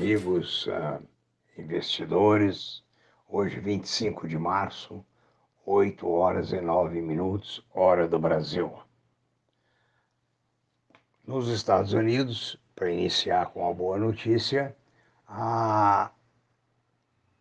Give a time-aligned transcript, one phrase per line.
[0.00, 1.06] amigos uh,
[1.58, 2.82] investidores.
[3.28, 5.04] Hoje, 25 de março,
[5.66, 8.72] 8 horas e 9 minutos, hora do Brasil.
[11.22, 14.74] Nos Estados Unidos, para iniciar com uma boa notícia,
[15.28, 16.10] a,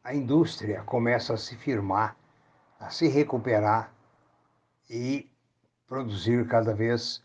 [0.03, 2.17] a indústria começa a se firmar,
[2.77, 3.89] a se recuperar
[4.89, 5.31] e
[5.87, 7.23] produzir cada vez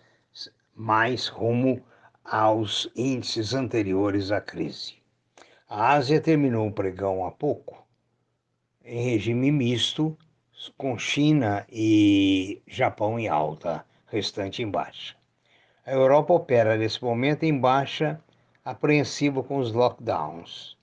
[0.76, 1.82] mais rumo
[2.24, 5.02] aos índices anteriores à crise.
[5.68, 7.84] A Ásia terminou o pregão há pouco
[8.84, 10.16] em regime misto,
[10.76, 15.16] com China e Japão em alta, restante em baixa.
[15.86, 18.20] A Europa opera nesse momento em baixa,
[18.62, 20.76] apreensiva com os lockdowns.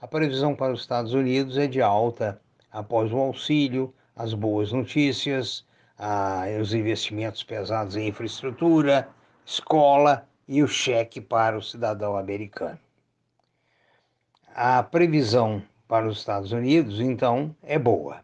[0.00, 2.40] A previsão para os Estados Unidos é de alta
[2.72, 5.64] após o auxílio, as boas notícias,
[6.60, 9.08] os investimentos pesados em infraestrutura,
[9.46, 12.80] escola e o cheque para o cidadão americano.
[14.56, 18.20] A previsão para os Estados Unidos, então, é boa.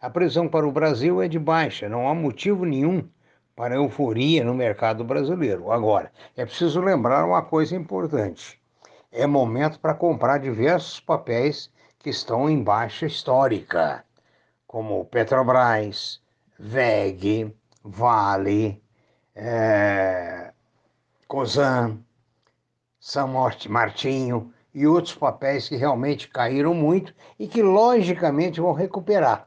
[0.00, 3.08] A previsão para o Brasil é de baixa, não há motivo nenhum
[3.56, 5.72] para euforia no mercado brasileiro.
[5.72, 8.62] Agora, é preciso lembrar uma coisa importante:
[9.10, 14.04] é momento para comprar diversos papéis que estão em baixa histórica,
[14.68, 16.22] como Petrobras,
[16.60, 17.52] VEG,
[17.82, 18.80] Vale,
[19.34, 20.52] é,
[21.26, 21.98] Cosan,
[23.00, 29.46] São Martinho e outros papéis que realmente caíram muito e que logicamente vão recuperar,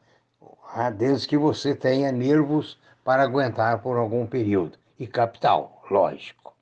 [0.96, 6.54] desde que você tenha nervos para aguentar por algum período e capital, lógico.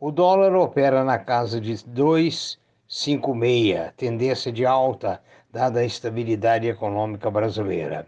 [0.00, 8.06] O dólar opera na casa de 2,56, tendência de alta dada a estabilidade econômica brasileira.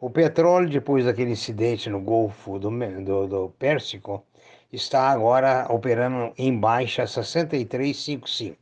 [0.00, 4.24] O petróleo, depois daquele incidente no Golfo do, do, do Pérsico,
[4.72, 8.56] está agora operando em baixa a 63,55.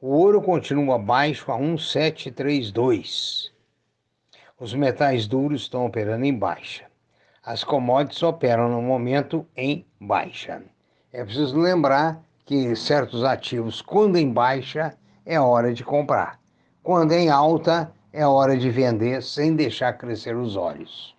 [0.00, 3.50] O ouro continua baixo a 1,732.
[4.56, 6.84] Os metais duros estão operando em baixa.
[7.44, 10.62] As commodities operam no momento em baixa.
[11.12, 16.38] É preciso lembrar que certos ativos, quando em baixa, é hora de comprar.
[16.80, 21.16] Quando em alta, é hora de vender sem deixar crescer os olhos.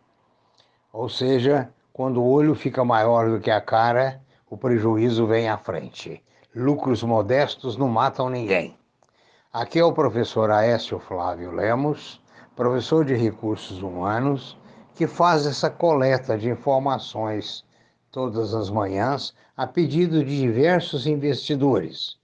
[0.93, 5.57] Ou seja, quando o olho fica maior do que a cara, o prejuízo vem à
[5.57, 6.23] frente.
[6.55, 8.75] Lucros modestos não matam ninguém.
[9.53, 12.19] Aqui é o professor Aécio Flávio Lemos,
[12.55, 14.57] professor de recursos humanos,
[14.95, 17.63] que faz essa coleta de informações
[18.11, 22.17] todas as manhãs a pedido de diversos investidores,